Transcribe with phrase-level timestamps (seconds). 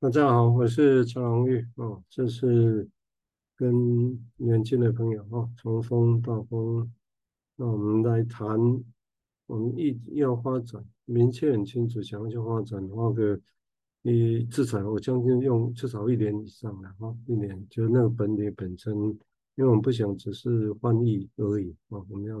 [0.00, 2.88] 大家好，我是陈荣玉哦，这是
[3.56, 6.88] 跟年轻的朋友哦，从风到风，
[7.56, 8.56] 那我们来谈，
[9.46, 13.40] 我们一要发展，明确很清楚，想要去发展，的话个
[14.02, 18.94] 你至少我相信用至少一年以上的哈，一年就那个本体本身，
[19.56, 22.40] 因为我们不想只是翻译而已啊，我们要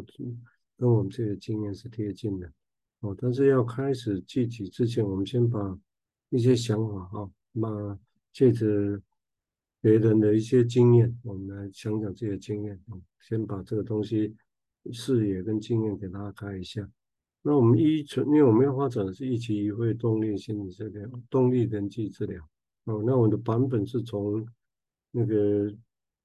[0.76, 2.48] 跟我们这个经验是贴近的
[3.00, 5.76] 哦，但是要开始具体之前，我们先把
[6.28, 7.28] 一些想法哈。
[7.60, 7.98] 那
[8.32, 9.00] 借着
[9.80, 12.80] 别人的一些经验，我们来讲讲这些经验。
[13.20, 14.34] 先把这个东西
[14.92, 16.88] 视野跟经验给大家开一下。
[17.42, 22.42] 那我们依存，因为我们要发展的是一期一会动力心理治疗、动力人际治疗。
[22.84, 24.46] 哦，那我的版本是从
[25.10, 25.70] 那个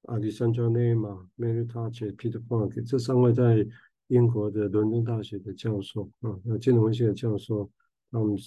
[0.03, 3.67] Alexandra Neymar、Mary Touch、Peter p a r k 这三位在
[4.07, 7.69] 英国的伦敦大学的教授啊，那金融学的教授，
[8.11, 8.37] 他们。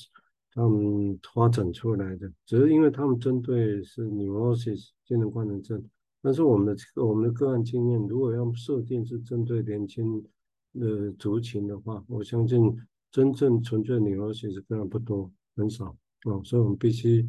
[0.56, 5.84] 他们发展出来的，只是因为他们针对是 neurosis 精神官能症，
[6.22, 10.25] 但是我们的我们的个案经验，如果要设定是针对年轻
[10.72, 12.75] 的族群的话，我相信
[13.11, 15.94] 真正纯粹 neurosis 是非常不多，很少
[16.25, 17.28] 哦，所以我们必须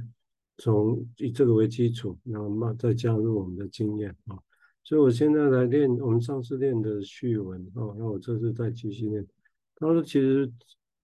[0.59, 4.39] 从以这个为基础，然后慢再加入我们的经验啊。
[4.85, 9.27] 所以我现在来练我们上次练的序文啊，那我这次再继续练。
[9.75, 10.49] 他说其实。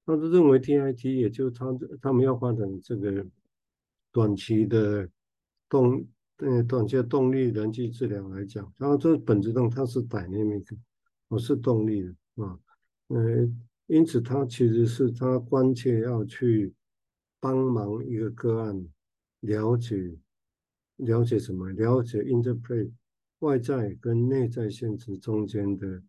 [0.06, 1.66] 他是认为 TIT，也就是他
[2.02, 3.26] 他们要发展这个
[4.12, 5.10] 短期的
[5.70, 6.06] 动
[6.38, 10.78] 呃短期的动力人际治疗来讲，然后这本质上它是 dynamic，
[11.30, 12.60] 我是动力的啊，
[13.08, 13.50] 呃，
[13.88, 16.74] 因此它其实是他关切要去
[17.40, 18.86] 帮忙一个个案
[19.40, 20.18] 了解
[20.98, 22.92] 了解什么，了解 interplay
[23.40, 26.02] 外在跟内在现实中间的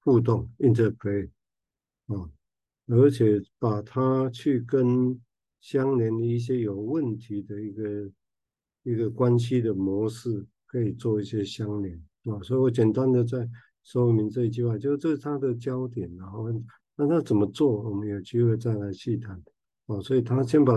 [0.00, 1.28] 互动 interplay
[2.06, 2.30] 啊。
[2.90, 5.20] 而且把它去跟
[5.60, 8.10] 相连的一些有问题的一个
[8.82, 12.40] 一个关系的模式，可以做一些相连啊。
[12.42, 13.46] 所以我简单的再
[13.84, 16.10] 说明这一句话，就是这是它的焦点。
[16.16, 16.46] 然后
[16.96, 19.38] 那他怎么做，我们有机会再来细谈
[19.86, 20.00] 啊。
[20.00, 20.72] 所以他先把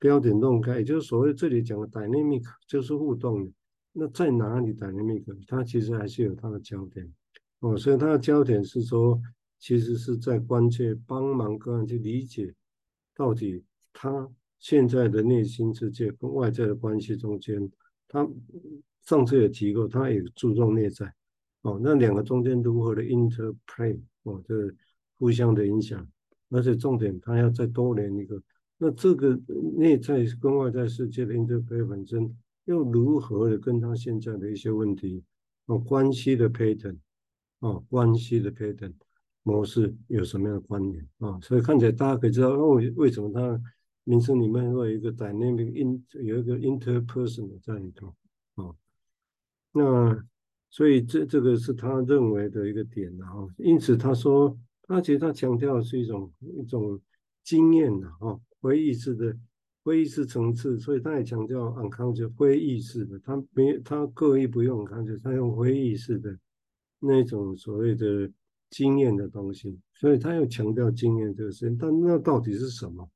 [0.00, 3.52] 标点弄开，也就是所谓这里讲的 dynamic 就是互动的。
[3.92, 5.24] 那在哪里 dynamic？
[5.46, 7.08] 它其实还是有它的焦点
[7.60, 7.76] 哦。
[7.76, 9.20] 所以它的焦点是说。
[9.62, 12.52] 其实是在关切帮忙个案去理解，
[13.14, 13.62] 到底
[13.92, 14.28] 他
[14.58, 17.70] 现在的内心世界跟外在的关系中间，
[18.08, 18.28] 他
[19.06, 21.14] 上次也提过，他也注重内在，
[21.60, 24.68] 哦，那两个中间如何的 interplay，哦，这
[25.16, 26.04] 互相的影响，
[26.50, 28.42] 而且重点他要再多连一个，
[28.78, 29.40] 那这个
[29.76, 35.22] 内在跟外在世界的 interplay 本身又如何的跟他现在的一些问题，
[35.66, 36.98] 哦，关系的 pattern，
[37.60, 38.94] 哦，关系的 pattern。
[39.44, 41.36] 模式有什么样的关联啊？
[41.40, 43.60] 所以看起来大家可以知道，哦，为什么它
[44.04, 48.14] 名称里面会有一个 dynamic in 有一个 interpersonal 在里头
[48.54, 48.70] 啊？
[49.72, 50.24] 那
[50.70, 53.46] 所以这这个是他认为的一个点啊。
[53.58, 57.00] 因此他说，他其实他强调的是一种一种
[57.42, 59.36] 经验的啊，非意识的
[59.82, 66.38] 非意识层次，所以他也强调 unconscious 非意识的，他没他刻意不用 unconscious，他用非意识的
[67.00, 68.30] 那种所谓的。
[68.72, 73.06] 经验的东西，所以他要强调经验这个事情，但那到底是什么？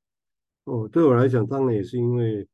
[0.64, 2.46] 哦，对我来讲，当然也是因为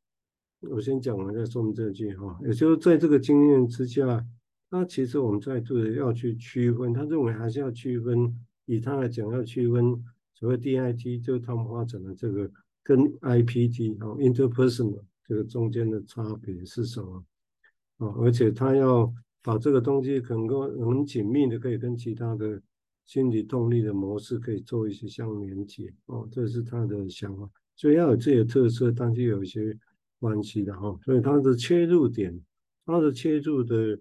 [0.60, 4.24] 我先讲完再说明这句哈，也就是在这个经验之下，
[4.70, 8.32] 那其实我们在这里要去区分，他认为还是要区分，
[8.66, 10.00] 以他来讲要区分
[10.34, 12.48] 所谓 DIT，就是他们发展的这个
[12.84, 17.24] 跟 IPT 哦 interpersonal 这个中间的差别是什么？
[17.96, 19.12] 哦，而且他要
[19.42, 22.62] 把这个东西能够很紧密的可以跟其他的。
[23.04, 29.76] 心理动力的模式可以做一些相连接哦，这是他的想法，所以要有自己的特色，但是有一些
[30.18, 30.98] 关系的哈。
[31.02, 32.40] 所以他的切入点，
[32.86, 33.98] 他的切入的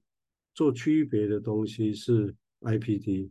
[0.53, 3.29] 做区别的东西是 IPT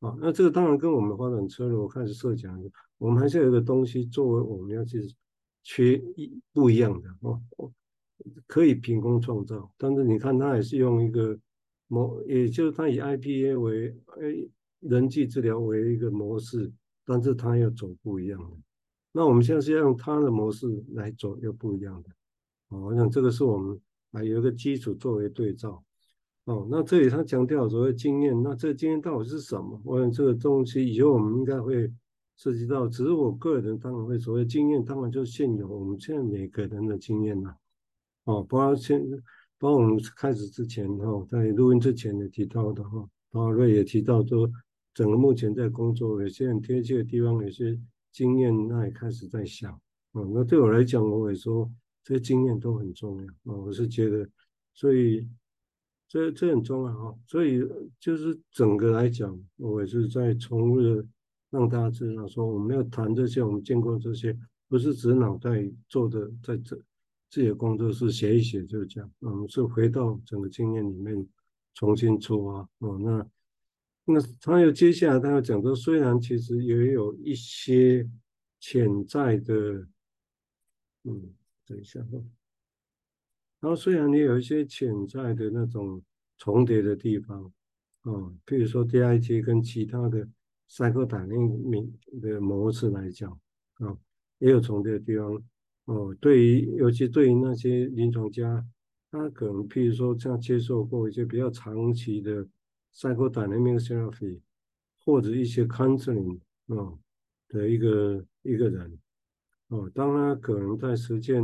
[0.00, 0.16] 啊。
[0.20, 2.62] 那这个当然跟我们发展车罗开始设想，
[2.98, 5.00] 我们还是有一个东西作为我们要去
[5.62, 7.40] 缺一不一样的哦，
[8.46, 11.38] 可以凭空创造，但是你看他也是用一个
[11.86, 14.50] 模，也就是他以 IPA 为 A。
[14.88, 16.72] 人际治疗为一个模式，
[17.04, 18.56] 但是他要走不一样的。
[19.12, 22.10] 那我们现在是要用他的模式来走，又不一样的。
[22.68, 23.80] 哦，我想这个是我们
[24.12, 25.82] 还有一个基础作为对照。
[26.44, 29.80] 哦，那这里他强调所谓经验，那这个经验到底是什么？
[29.84, 31.90] 我想这个东西以后我们应该会
[32.36, 32.86] 涉及到。
[32.86, 37.56] 只是我个人当然会所谓经验，当然就是现有我们现在每个人的经验了。
[38.24, 39.00] 哦，包括先，
[39.58, 44.46] 包括我们开始之前哈，在录音之前也提到的哈，包括瑞也提到说。
[44.96, 47.78] 整个目前在工作，有些很贴切的地方，有些
[48.12, 49.78] 经验，那也开始在想。
[50.14, 51.70] 嗯，那对我来讲，我也说，
[52.02, 53.54] 这些经验都很重要啊。
[53.58, 54.26] 我是觉得，
[54.72, 55.28] 所以
[56.08, 57.14] 这这很重要啊。
[57.26, 57.60] 所以
[58.00, 61.06] 就是整个来讲，我也是在从日
[61.50, 64.34] 让大家知道说，我们要谈这些，我们见过这些，
[64.66, 66.74] 不是只脑袋做的，在这
[67.28, 71.28] 自己的工作室写一写就这样，我们是回到整个经验里面
[71.74, 72.98] 重新出发哦。
[72.98, 73.28] 那
[74.06, 78.08] 那他又接下来他要讲说，虽然其实也有一些
[78.58, 79.86] 潜在的。
[81.08, 81.34] 嗯，
[81.66, 82.22] 等一下哈。
[83.60, 86.02] 然后虽然你有一些潜在的那种
[86.36, 87.44] 重叠的地方，
[88.02, 90.28] 啊，比如说 DIT 跟其他的
[90.68, 93.30] psychodynamic 的模式来讲，
[93.74, 93.96] 啊，
[94.38, 95.42] 也有重叠的地方。
[95.84, 98.66] 哦，对于尤其对于那些临床家，
[99.10, 102.44] 他可能譬如说像接受过一些比较长期的
[102.96, 104.40] psychodynamic therapy
[105.04, 106.94] 或者一些 counseling 啊
[107.48, 108.98] 的一个一个人。
[109.68, 111.42] 哦，当他可能在实践，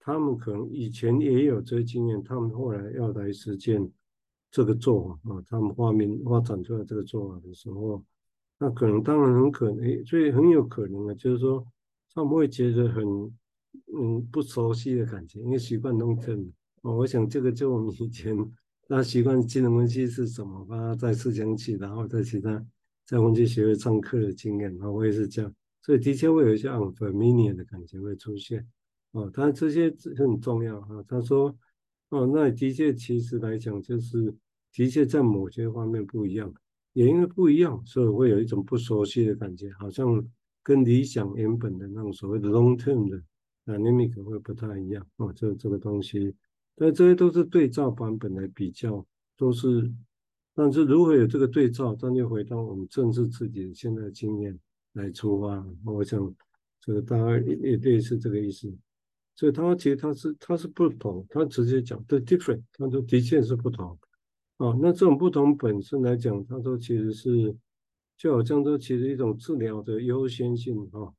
[0.00, 3.92] 他们可能以前也有这些经验，他们后来要来实践
[4.50, 8.02] 这个做法啊，他们发明发展出来这个做法的时候，
[8.58, 11.66] 那可能当然很可能，所以很有可能啊，就是说
[12.14, 13.04] 他们会觉得很
[13.94, 18.34] 嗯不熟悉的感觉，因为习惯弄正哦，我想这个就我们以前
[18.88, 22.64] 那习惯技能分析是怎么，把它再次讲起，然后再其他
[23.04, 25.52] 在分析学会上课的经验，啊，我也是这样。
[25.82, 28.66] 所以的确会有一些 unfamiliar 的感觉会出现，
[29.12, 31.02] 哦，但这些很重要哈。
[31.06, 31.56] 他说，
[32.10, 34.34] 哦，那的确其实来讲就是
[34.72, 36.52] 的确在某些方面不一样，
[36.92, 40.24] 也因为不一样，所以会有一种不熟悉的感觉，好像
[40.62, 43.22] 跟理想原本的那种所谓的 long term 的
[43.64, 45.32] dynamic 会不太一样哦。
[45.32, 46.34] 这这个东西，
[46.76, 49.04] 但这些都是对照版本来比较，
[49.36, 49.92] 都是，
[50.54, 54.56] 但是如果有这个对照，那就回到我们正视自己现在经验。
[54.96, 56.34] 来出发，我想
[56.80, 58.74] 这个大概也也类似这个意思。
[59.34, 63.90] 所以他其实他是他是不同，他直接讲 the different，他说的确是不同。
[64.56, 67.54] 啊，那这种不同本身来讲，他说其实是
[68.16, 71.12] 就好像说其实一种治疗的优先性啊，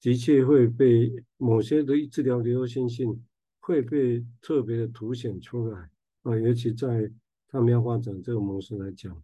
[0.00, 3.22] 的确会被某些的治疗的优先性
[3.62, 5.88] 会被特别的凸显出来
[6.24, 7.08] 啊，尤其在
[7.48, 9.16] 他们要发展这个模式来讲。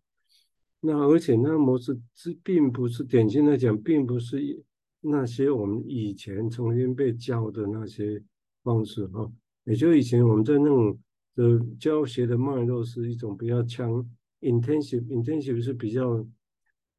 [0.81, 4.65] 那而且那个模式是并不是典型来讲，并不是
[5.01, 8.23] 那些我们以前重新被教的那些
[8.63, 9.29] 方式哈，
[9.65, 10.97] 也就以前我们在那种
[11.35, 14.09] 的教学的脉络是一种比较强
[14.41, 16.25] intensive，intensive 是比较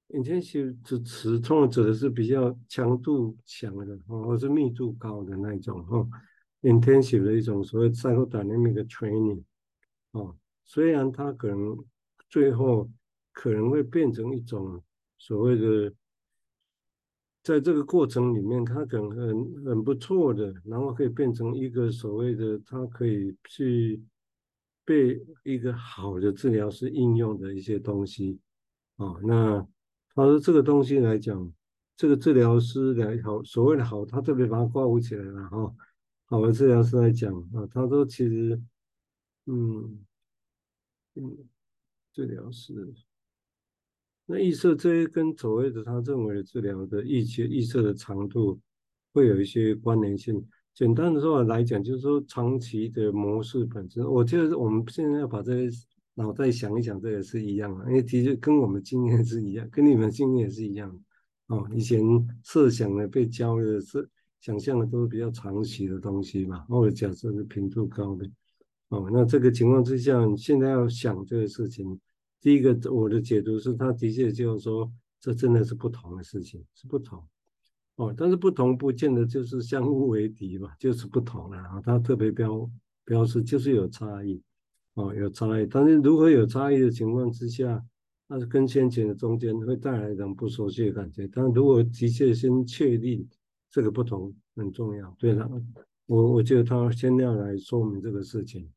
[0.10, 6.06] intensive 这词通常指的是比较强度强的哦，或是密度高的那种哈
[6.62, 9.44] ，intensive 的一种所谓 psychodynamic training
[10.12, 10.36] 哦，
[10.66, 11.78] 虽然它可能
[12.30, 12.90] 最后。
[13.32, 14.84] 可能会变成一种
[15.18, 15.94] 所谓的，
[17.42, 24.04] 在这个过程里面，它可能很很不错的，然后可以变成一个所谓的，它可以去
[24.84, 28.38] 被一个好的治疗师应用的一些东西
[28.98, 29.16] 啊。
[29.24, 29.66] 那
[30.14, 31.54] 他说这个东西来讲，
[31.96, 35.74] 这个治疗师来好，所谓的好，他特别把它挂钩起来了哈。
[36.30, 38.62] 好的治疗师来讲啊，他说其实，
[39.48, 40.06] 嗯
[41.16, 41.38] 嗯，
[42.14, 42.94] 治疗师。
[44.28, 48.60] 那预设这些跟所谓的他认为的治疗的预期预设的长度
[49.12, 50.48] 会有一些关联性。
[50.76, 55.78] 简单的说法来讲，就是说长期的模式本身，我觉得我们现在要把这些
[56.14, 61.04] 脑袋想一想，这也是一样的，因为的确跟我们经验是一样，跟你们经验也是一样。
[61.48, 62.00] 哦，以前
[62.44, 64.08] 设想的被教的是
[64.40, 68.30] 想象的都是比较长期的东西嘛，或者假设是频度高的。
[68.90, 72.00] 哦，那这个情况之下，你现在要想这个事情。
[72.42, 77.22] 第一个，我的解读是，他的确就是说，这真的是不同的事情，是不同
[77.98, 78.14] 哦。
[78.18, 81.82] 但是不同不见得就是相互为敌吧，就是不同了啊。
[81.84, 82.68] 他特别标
[83.04, 84.42] 标示就是有差异
[84.94, 85.68] 哦，有差异。
[85.70, 87.84] 但是如何有差异的情况之下，
[88.28, 91.28] 那是跟先前的中间会带来一种不熟悉的感觉。
[91.32, 93.28] 但如果的确先确定
[93.72, 95.50] 这个不同很重要，对了，
[96.06, 98.70] 我我觉得他先要来说明这个事情。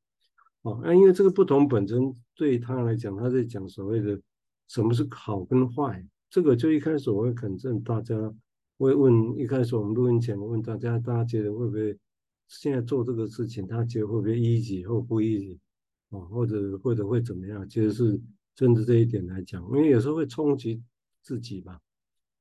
[0.62, 4.20] 哦，那因为这个不同本身对他来讲，他在讲所谓的
[4.68, 8.14] 什么是好跟坏，这个就一开始我会肯定大家
[8.78, 11.98] 会问，一开始我们录音前问大家，大家觉得会不会
[12.46, 15.58] 现在做这个事情，他觉得会不会 easy 或不 easy
[16.10, 17.68] 哦，或者或者会怎么样？
[17.68, 18.20] 其实是
[18.54, 20.80] 针对这一点来讲，因为有时候会冲击
[21.22, 21.80] 自己吧，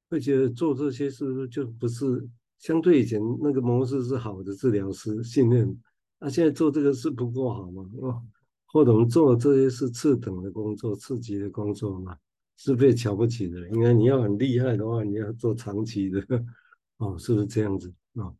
[0.10, 2.29] 会觉得做这些是不是就不是
[2.62, 5.77] 相对以前那个模式是好的治疗师信任。
[6.20, 7.84] 那、啊、现在做这个事不够好吗？
[8.00, 8.22] 哦，
[8.68, 12.15] 或者我们做的这些是次等的工作、次级的工作嘛，
[12.58, 13.68] 是被瞧不起的。
[13.70, 16.24] 应该你要很厉害的话，你要做长期的，
[16.98, 17.91] 哦，是不是这样子？
[18.13, 18.36] 哦，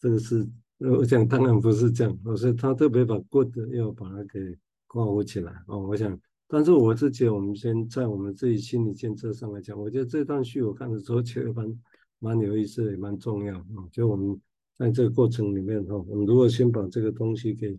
[0.00, 0.48] 这个是
[0.78, 4.56] 我想当然不是这样，我是他特别把 good 要把它给
[4.86, 5.80] 括弧起来哦。
[5.80, 11.78] 我想，但是我自己，我们先在我们自己心理建设上来讲，我觉得这段序我看的时候觉得蛮
[12.18, 13.88] 蛮有意思，也蛮重要啊。
[13.92, 14.40] 就我们
[14.76, 17.78] 在这个过程里面哈，我们如果先把这个东西给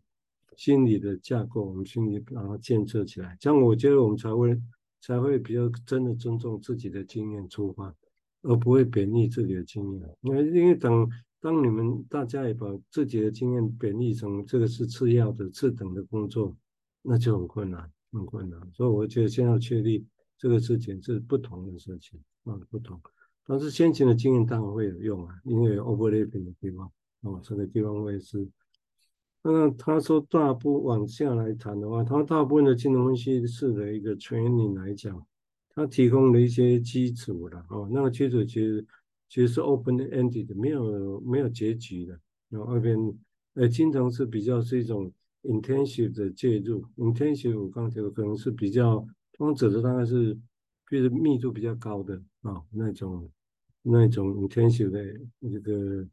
[0.55, 4.59] 心理的架构，我们心里把它建设起来，这样我觉得我们才会
[5.01, 7.93] 才会比较真的尊重自己的经验出发，
[8.41, 10.17] 而不会贬义自己的经验。
[10.21, 11.09] 因为因为等。
[11.41, 16.53] 当你们大家也把自己的经验贬义成这个是次要的、次等的工作，
[17.01, 18.59] 那就很困难，很困难。
[18.73, 20.05] 所以我觉得先要确立
[20.37, 22.99] 这个事情是不同的事情啊，不同。
[23.49, 26.85] 但是先前的经验当然会有用啊，因为 overlapping 的地方
[27.23, 28.47] 啊，这个地方会是。
[29.41, 35.25] 那他说大部往下来谈的话，他大部分的金融分析师的一个 training 来讲，
[35.73, 38.85] 他提供了一些基础的啊，那个基础其实。
[39.31, 42.19] 其实是 open-ended，没有没有结局的。
[42.49, 42.97] 然后外边
[43.53, 45.13] 呃，经常是比较是一种
[45.43, 50.35] intensive 的介入，intensive 我刚才说可能是比较，通常指的大概是
[50.89, 53.29] 就是密度比较高的啊、那种
[53.81, 55.03] 那种 intensive 的
[55.39, 56.07] 一个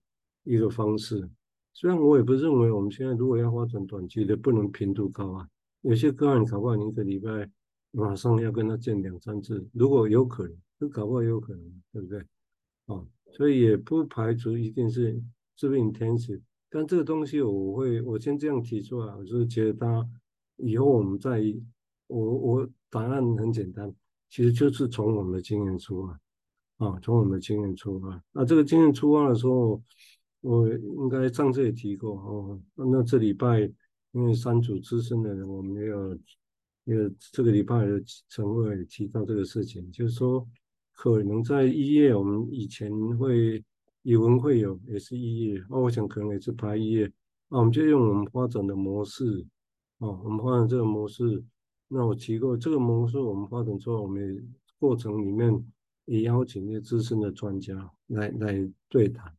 [0.45, 1.29] 一个方式。
[1.73, 5.49] 虽然我也不认为我们现在如果要发展短期的，不能频度高啊。
[5.83, 7.49] 有些个案搞不好你一个礼拜
[7.91, 12.25] 马上要跟他见两三次，如果有可能，就搞不好有可能，对不对？
[12.87, 15.23] 哦，所以也不排除一定是
[15.57, 20.09] 是不是 intensive，但这个东西我会我先这样提出来，我就是觉得他
[20.57, 21.43] 以后我们再
[22.07, 23.95] 我我答案很简单，
[24.31, 26.19] 其实就是从我们的经验出发
[26.79, 28.23] 啊，从我们的经验出发。
[28.33, 29.83] 那这个经验出发的时候，
[30.41, 32.61] 我应该上次也提过哦。
[32.75, 33.61] 那这礼拜
[34.13, 36.15] 因为三组资深的人，我们也有
[36.85, 40.47] 也有这个礼拜的晨会也提到这个事情，就是说。
[40.99, 43.63] 可能在一月，我们以前会
[44.05, 45.63] 语文会有，也是一月。
[45.69, 47.13] 那我想可能也是排一月。
[47.51, 49.47] 那我们就用我们发展的模式，
[49.99, 51.45] 哦，我们发展这个模式。
[51.89, 55.53] 那我提过这个模式，我们发展之后，我们过程里面
[56.07, 59.33] 也邀请一些资深的专家来来对谈，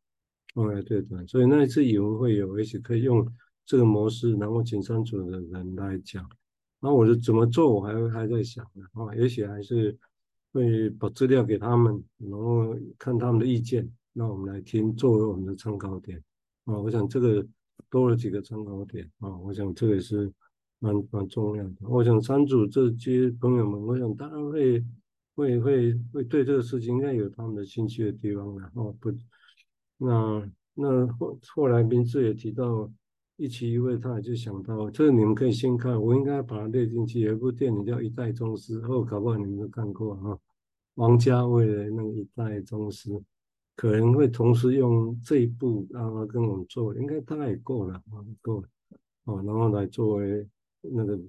[0.54, 1.28] 来对谈。
[1.28, 3.28] 所以那一次语文会有，也许可以用
[3.66, 6.30] 这个模式，然后请三组的人来讲。
[6.80, 8.86] 那我是怎么做，我还还在想呢。
[8.94, 9.98] 啊，也许还是。
[10.54, 16.24] 会把资料给他们，然后看他们的意见，那我们来听作为我们的参考点
[16.64, 16.80] 啊。
[16.80, 17.46] 我想这个
[17.92, 20.32] 多了几个参考点啊，我想这个也是
[20.80, 21.76] 蛮蛮重要的。
[21.82, 24.84] 我想三组这些朋友们，我想当然会
[25.38, 28.94] 会会会对这个事情应该有他们的兴趣的地方的哦。
[29.00, 29.14] 不，
[29.98, 32.92] 那那后后来名字也提到
[33.36, 37.20] 一期一会，他也就想到这个你们可以先看，我应该把它列进去。
[37.20, 40.40] 有一部电影叫《一代宗师》，哦搞不好你们都看过啊。
[40.96, 43.12] 王家卫的那个一代宗师，
[43.76, 48.68] 可能会同时用这一部让他跟我们做，应该大概也够了啊，够了
[49.26, 50.48] 哦，然后来作为
[50.82, 51.20] 那个，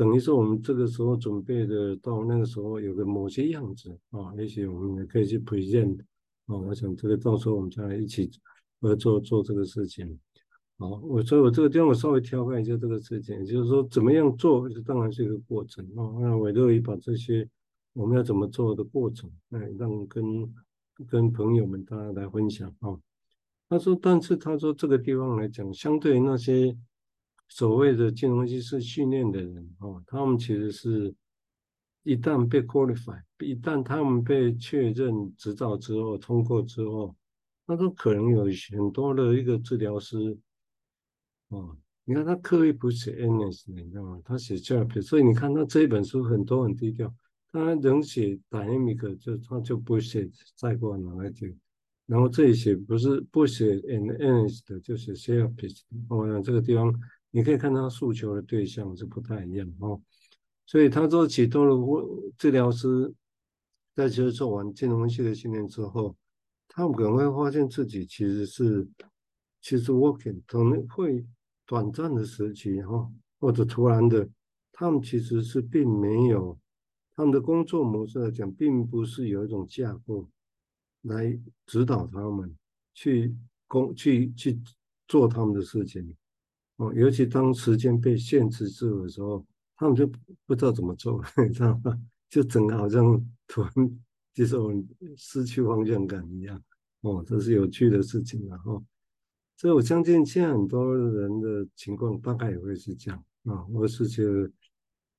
[0.00, 6.00] 等于是我们这个时候准备的，到那个时候有个某些样子啊，也许我们也可以去 present
[6.46, 8.30] 啊，我想这个到时候我们再来一起
[8.80, 10.18] 合作做这个事情。
[10.78, 17.46] 好，我所以我这个地方我稍微挑开一下这个事情，就是说怎么样做，这当然是一个过程啊，那我乐意把这些。
[17.92, 20.24] 我们要怎么做的过程，哎，让跟
[21.08, 22.96] 跟朋友们大家来分享啊。
[23.68, 26.74] 他说，但是他说这个地方来讲，相对于那些
[27.50, 31.14] 所谓的金融分析师训练的人啊，他们其实是
[32.04, 37.14] 一旦被 qualify，一旦他们被确认执照之后，通过之后，
[37.66, 40.38] 那都可能有很多的一个治疗师
[41.48, 41.58] 啊，
[42.04, 44.20] 你看他刻意不写 NS，你知道吗？
[44.24, 47.12] 他写 therapy，所以你看他这一本书很多很低调。
[47.52, 51.48] 他能写 dynamic 就他就不写再过哪来就，
[52.06, 55.80] 然后这里写不是不写 N N S 的，就写 therapist。
[56.08, 56.94] 我想这个地方
[57.30, 60.00] 你可以看他诉求的对象是不太一样哦。
[60.66, 63.12] 所以他做，启动了治疗师
[63.94, 66.16] 在接受完金融分析的训练之后，
[66.68, 68.86] 他们可能会发现自己其实是
[69.60, 71.26] 其实 working 可能会
[71.66, 74.28] 短暂的时期哈，或者突然的，
[74.72, 76.58] 他们其实是并没有。
[77.16, 80.26] 他们的工作模式来讲，并不是有一种架构
[81.02, 82.56] 来指导他们
[82.94, 84.58] 去工去去
[85.06, 86.16] 做他们的事情
[86.80, 86.92] 哦。
[86.94, 89.46] 尤其当时间被限制住的时候，
[89.76, 90.06] 他们就
[90.46, 91.96] 不知道怎么做， 你知道吗？
[92.28, 93.72] 就整个好像突然
[94.34, 94.56] 就是
[95.16, 96.60] 失去方向感一样
[97.02, 97.22] 哦。
[97.26, 98.82] 这是有趣的事情了哦。
[99.56, 103.64] 所以我相信现在很多人的情况大概也会是这样啊。
[103.70, 104.50] 我是觉得。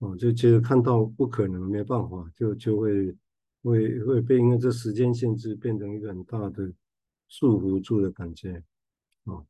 [0.04, 3.16] 哦，就觉得看到不可能，没办法，就就会
[3.62, 6.74] 会会被因为这时间限制变成一个很大的
[7.28, 8.64] 束缚住的感觉，
[9.26, 9.46] 啊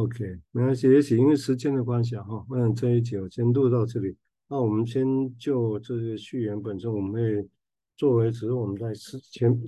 [0.00, 4.16] OK，没关系，也许因为时间的关系哈，那这一集我先录到这里。
[4.48, 5.04] 那我们先
[5.36, 7.46] 就这个序言本身，我们会
[7.98, 8.94] 作为只是我们在
[9.30, 9.62] 前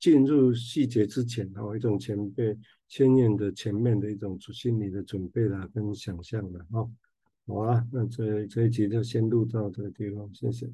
[0.00, 2.58] 进入细节之前，哈，一种前辈
[2.88, 6.90] 先验的前面的一种心理的准备啦，跟想象的哈。
[7.46, 10.68] 好啊，那这这一集就先录到这个地方，谢谢。